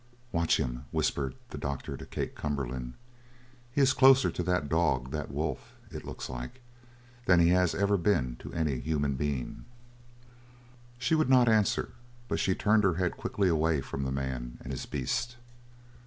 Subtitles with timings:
[0.31, 2.95] "Watch him!" whispered the doctor to Kate Cumberland.
[3.71, 6.59] "He is closer to that dog that wolf, it looks like
[7.27, 9.65] than he has ever been to any human being!"
[10.97, 11.91] She would not answer,
[12.27, 15.35] but she turned her head quickly away from the man and his beast.